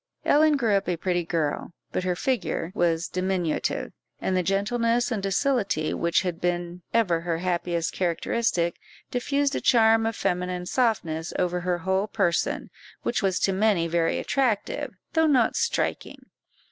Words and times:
Ellen 0.25 0.57
grew 0.57 0.73
up 0.73 0.89
a 0.89 0.97
pretty 0.97 1.23
girl, 1.23 1.73
but 1.91 2.03
her 2.05 2.15
figure 2.15 2.71
was 2.73 3.07
diminutive, 3.07 3.91
and 4.19 4.35
the 4.35 4.41
gentleness 4.41 5.11
and 5.11 5.21
docility 5.21 5.93
which 5.93 6.23
had 6.23 6.41
been 6.41 6.81
ever 6.91 7.21
her 7.21 7.37
happiest 7.37 7.93
characteristic, 7.93 8.77
diffused 9.11 9.55
a 9.55 9.61
charm 9.61 10.07
of 10.07 10.15
feminine 10.15 10.65
softness 10.65 11.33
over 11.37 11.59
her 11.59 11.77
whole 11.77 12.07
person, 12.07 12.71
which 13.03 13.21
was 13.21 13.39
to 13.41 13.53
many 13.53 13.87
very 13.87 14.17
attractive, 14.17 14.91
though 15.13 15.27
not 15.27 15.55
striking. 15.55 16.17